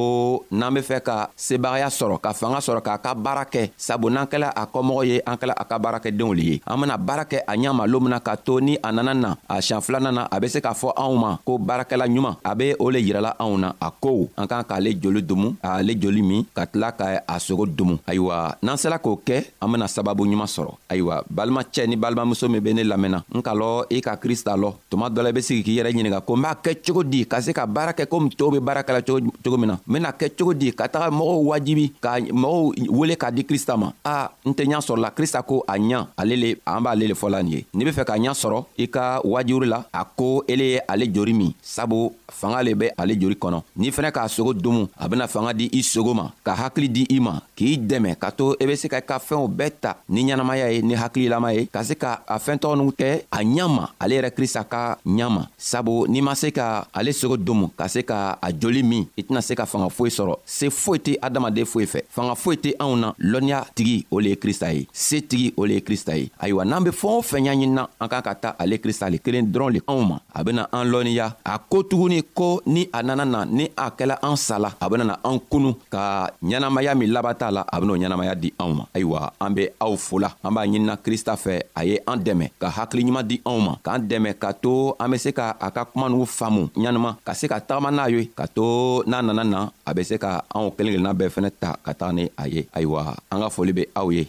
n'an 0.51 0.73
be 0.75 0.81
fɛ 0.81 1.01
ka 1.05 1.29
sebagaya 1.37 1.89
sɔrɔ 1.93 2.19
ka 2.25 2.33
fanga 2.33 2.59
sɔrɔ 2.59 2.81
k'a 2.83 2.99
ka 3.03 3.13
baara 3.15 3.45
kɛ 3.45 3.69
sabu 3.77 4.09
n'an 4.09 4.25
kɛla 4.27 4.49
a 4.57 4.65
kɔmɔgɔ 4.67 5.03
ye 5.09 5.21
an 5.27 5.37
kɛla 5.37 5.53
a 5.57 5.65
ka 5.69 5.77
baarakɛdenw 5.79 6.33
le 6.39 6.43
ye 6.49 6.57
an 6.67 6.81
bena 6.81 6.97
baara 6.97 7.25
kɛ 7.25 7.41
a 7.47 7.55
ɲa 7.67 7.73
ma 7.75 7.85
loon 7.87 8.05
mina 8.07 8.21
ka 8.23 8.37
to 8.37 8.61
ni 8.61 8.79
a 8.83 8.93
nana 8.95 9.13
na 9.15 9.31
a 9.51 9.59
siɲan 9.65 9.83
filanan 9.83 10.15
na 10.15 10.23
a 10.31 10.39
be 10.41 10.47
se 10.49 10.61
k'a 10.63 10.71
fɔ 10.75 10.95
anw 11.03 11.15
ma 11.19 11.31
ko 11.47 11.59
baarakɛla 11.59 12.07
ɲuman 12.07 12.37
a 12.45 12.55
be 12.55 12.75
o 12.79 12.91
le 12.95 12.99
yirala 13.03 13.35
anw 13.43 13.57
na 13.59 13.75
a 13.83 13.89
ko 13.91 14.29
an 14.39 14.47
kan 14.47 14.63
k'ale 14.63 14.95
joli 15.03 15.23
domu 15.23 15.49
k'ale 15.63 15.93
joli 15.99 16.23
min 16.23 16.47
ka 16.55 16.67
tila 16.71 16.93
ka 16.93 17.19
a 17.27 17.35
sogo 17.43 17.67
domu 17.67 17.99
ayiwa 18.07 18.57
n'an 18.63 18.77
sela 18.79 18.99
k'o 19.03 19.19
kɛ 19.19 19.45
an 19.61 19.69
bena 19.73 19.89
sababu 19.91 20.23
ɲuman 20.25 20.47
sɔrɔ 20.47 20.71
ayiwa 20.91 21.25
balimacɛ 21.31 21.87
ni 21.89 21.97
balimamuso 21.97 22.49
min 22.49 22.63
be 22.63 22.71
ne 22.73 22.85
lamɛnna 22.85 23.25
n 23.35 23.43
ka 23.43 23.53
lɔ 23.55 23.85
i 23.91 24.01
ka 24.01 24.17
krista 24.17 24.55
lɔ 24.55 24.71
tuma 24.89 25.11
dɔ 25.11 25.23
la 25.23 25.29
i 25.31 25.33
be 25.33 25.43
sigi 25.43 25.63
k'i 25.63 25.77
yɛrɛ 25.81 25.91
ɲininga 25.93 26.21
ko 26.23 26.37
n 26.37 26.43
b'a 26.43 26.55
kɛ 26.63 26.79
cogo 26.87 27.03
di 27.03 27.27
ka 27.27 27.41
se 27.43 27.51
ka 27.53 27.67
baara 27.67 27.91
kɛ 27.93 28.07
komi 28.07 28.31
tɔɔw 28.31 28.53
be 28.53 28.61
baara 28.63 28.83
kɛla 28.87 29.03
cogo 29.43 29.57
min 29.59 29.69
na 29.75 29.75
n 29.75 29.81
bena 29.87 30.13
kɛ 30.15 30.39
cogo 30.39 30.55
di 30.55 30.71
ka 30.73 30.87
taga 30.87 31.11
mɔgɔw 31.11 31.43
wajibi 31.51 31.93
ka 32.01 32.17
mɔgɔw 32.21 32.91
wele 32.95 33.17
k'a 33.17 33.33
di 33.35 33.43
krista 33.43 33.75
ma 33.77 33.91
a 34.05 34.31
n 34.47 34.53
tɛ 34.55 34.63
ɲa 34.71 34.79
sɔrɔla 34.79 35.11
krista 35.17 35.43
ko 35.43 35.65
a 35.67 35.75
ɲa 35.75 36.07
ale 36.17 36.37
le 36.37 36.51
an 36.67 36.81
b'ale 36.83 37.09
le 37.09 37.15
fɔla 37.15 37.43
nin 37.43 37.56
ye 37.57 37.65
n'i 37.75 37.85
be 37.85 37.91
fɛ 37.93 38.05
ka 38.05 38.15
ɲa 38.21 38.33
sɔrɔ 38.35 38.65
i 38.79 38.87
ka 38.89 39.21
wajuri 39.25 39.67
la 39.69 39.85
a 39.93 40.05
ko 40.05 40.45
ele 40.49 40.65
ye 40.75 40.81
ale 40.89 41.07
jori 41.13 41.33
min 41.33 41.53
sabu 41.63 42.13
fanga 42.31 42.63
le 42.63 42.75
be 42.75 42.87
ale 42.99 43.15
jori 43.21 43.35
kɔnɔ 43.37 43.63
n'i 43.77 43.91
fɛnɛ 43.91 44.13
k'a 44.13 44.29
sogo 44.29 44.53
domu 44.55 44.87
a 44.97 45.09
bena 45.09 45.27
fanga 45.27 45.53
di 45.53 45.69
i 45.73 45.83
sogo 45.83 46.15
ma 46.15 46.31
ka 46.45 46.55
hakili 46.55 46.89
di 46.93 47.07
i 47.17 47.21
ma 47.21 47.41
k'i 47.57 47.79
dɛmɛ 47.79 48.17
ka 48.21 48.31
to 48.31 48.55
i 48.61 48.65
e 48.65 48.67
be 48.67 48.77
se 48.77 48.89
ka 48.89 48.99
i 48.99 49.03
ka 49.03 49.19
fɛɛnw 49.19 49.49
bɛɛ 49.57 49.71
ta 49.81 49.97
ni 50.09 50.25
ɲɛnamaya 50.25 50.71
ye 50.73 50.83
ni 50.83 50.95
hakililama 50.95 51.53
ye 51.55 51.67
ka 51.67 51.83
se 51.85 51.95
ka 51.95 52.21
a 52.27 52.39
fɛɛntɔgɔ 52.39 52.75
n'u 52.77 52.91
kɛ 52.93 53.23
a 53.33 53.39
ɲa 53.43 53.69
ma 53.69 53.89
ale 53.99 54.15
yɛrɛ 54.17 54.31
krista 54.37 54.65
ka 54.69 54.97
ɲa 55.07 55.31
ma 55.31 55.47
sabu 55.57 56.07
n'i 56.09 56.21
ma 56.21 56.35
se 56.35 56.51
ka 56.51 56.87
ale 56.93 57.13
sogo 57.13 57.37
domu 57.37 57.69
ka 57.77 57.89
se 57.89 58.03
ka 58.03 58.39
a 58.43 58.53
joli 58.53 58.83
min 58.83 59.07
i 59.17 59.23
tɛna 59.23 59.41
se 59.43 59.55
ka 59.55 59.65
fanga 59.67 59.89
foyi 59.89 60.11
sɔrɔ 60.11 60.37
se 60.45 60.67
foyi 60.71 60.99
tɛ 60.99 61.19
adamaden 61.23 61.65
foyi 61.67 61.87
fɛ 61.87 62.03
fanga 62.11 62.35
foyi 62.35 62.57
tɛ 62.57 62.75
anw 62.79 62.97
na 62.97 63.13
lɔnniya 63.19 63.65
tigi 63.75 64.05
o 64.11 64.21
le 64.21 64.31
ye 64.31 64.37
krista 64.37 64.73
ye 64.73 64.87
se 64.93 65.19
tigi 65.21 65.53
o 65.57 65.65
le 65.65 65.75
ye 65.75 65.81
krista 65.81 66.17
ye 66.19 66.29
ayiwa 66.41 66.65
n'an 66.65 66.85
be 66.85 66.91
fɛɛn 66.91 67.17
o 67.19 67.23
fɛn 67.23 67.46
y'a 67.47 67.55
ɲinina 67.55 67.89
an 68.01 68.09
kan 68.09 68.23
ka 68.23 68.35
ta 68.35 68.49
ale 68.59 68.77
krista 68.83 69.09
le 69.11 69.19
kelen 69.19 69.47
dɔrɔn 69.53 69.73
le 69.75 69.81
anw 69.87 70.01
ma 70.03 70.17
a 70.35 70.43
bena 70.45 70.67
an 70.73 70.85
lɔnniya 70.91 71.27
a 71.45 71.59
ko 71.59 71.83
tuguni 71.83 72.23
ko 72.35 72.61
ni 72.67 72.89
a 72.93 73.03
nana 73.03 73.25
na 73.25 73.45
ni 73.45 73.71
a 73.77 73.91
kɛla 73.91 74.19
an 74.23 74.37
sala 74.37 74.73
a 74.81 74.89
bena 74.91 75.05
na 75.05 75.17
an 75.25 75.39
kunu 75.51 75.75
ka 75.91 76.29
ɲɛnamaya 76.43 76.95
min 76.97 77.09
laba 77.13 77.35
t'a 77.35 77.51
la 77.51 77.63
a 77.73 77.81
ben'o 77.81 77.97
ɲɛnamaya 77.97 78.35
di 78.41 78.53
anw 78.59 78.73
ma 78.75 78.85
ayiwa 78.95 79.31
an 79.41 79.55
be 79.55 79.69
aw 79.81 79.97
fola 79.97 80.31
an 80.43 80.53
b'a 80.55 80.67
ɲinina 80.67 80.97
krista 80.97 81.35
fɛ 81.37 81.61
a 81.77 81.85
ye 81.85 81.99
an 82.07 82.17
dɛmɛ 82.19 82.51
ka 82.61 82.69
hakiliɲuman 82.71 83.23
di 83.29 83.41
anw 83.45 83.61
ma 83.61 83.73
k'an 83.83 83.99
dɛmɛ 84.09 84.35
ka 84.39 84.53
to 84.53 84.95
an 84.99 85.11
be 85.11 85.19
se 85.19 85.33
ka 85.33 85.57
a 85.61 85.71
ka 85.71 85.85
kuma 85.85 86.09
n'u 86.09 86.27
faamu 86.27 86.69
ɲanuman 86.77 87.15
ka 87.25 87.33
se 87.35 87.47
ka 87.49 87.61
tagama 87.61 87.91
n'a 87.91 88.09
ye 88.11 88.25
ka 88.37 88.47
to 88.47 89.03
n'a 89.07 89.23
nana 89.23 89.45
na 89.45 89.71
a 89.87 89.95
be 89.95 90.03
se 90.03 90.19
ka 90.19 90.43
anw 90.55 90.71
kelen 90.77 90.95
kelenna 90.97 91.15
bɛɛ 91.15 91.31
fɛnɛ 91.31 91.51
ta 91.61 91.77
ka 91.85 91.93
taga 91.95 92.13
ni 92.13 92.29
a 92.37 92.49
ye 92.49 92.67
ayiwa 92.75 93.15
an 93.31 93.41
ka 93.41 93.49
foli 93.49 93.73
be 93.75 93.85
aw 93.95 94.09
ye 94.11 94.29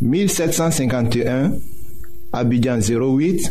1751 0.00 1.50
Abidjan 2.32 2.78
08 2.78 3.50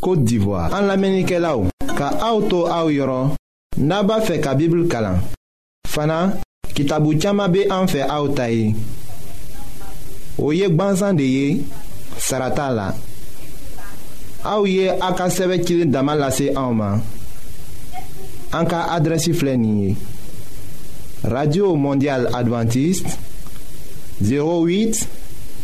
Kote 0.00 0.22
d'Ivoire 0.24 0.72
An 0.72 0.86
la 0.86 0.96
menike 0.96 1.38
la 1.42 1.56
ou 1.58 1.66
Ka 1.98 2.12
auto 2.22 2.66
a 2.70 2.84
ou 2.86 2.92
yoron 2.94 3.32
Naba 3.82 4.20
fe 4.22 4.36
ka 4.42 4.54
bibl 4.58 4.84
kalan 4.90 5.18
Fana 5.88 6.38
kitabu 6.74 7.16
tchama 7.18 7.48
be 7.50 7.66
an 7.70 7.88
fe 7.90 8.04
a 8.06 8.20
ou 8.22 8.30
tayi 8.30 8.70
Ou 10.38 10.52
yek 10.54 10.76
ban 10.78 10.94
zande 10.94 11.26
ye 11.26 11.64
Sarata 12.16 12.70
la 12.70 12.88
A 14.46 14.58
ou 14.60 14.70
ye 14.70 14.86
a 14.92 15.10
ka 15.18 15.26
seve 15.34 15.58
kilin 15.64 15.90
Damal 15.90 16.22
la 16.22 16.30
se 16.34 16.52
a 16.54 16.62
ou 16.70 16.78
man 16.78 17.02
An 18.54 18.70
ka 18.70 18.84
adresi 18.94 19.34
flenye 19.34 19.96
Radio 21.26 21.74
Mondial 21.74 22.30
Adventist 22.38 23.16
08 24.22 25.17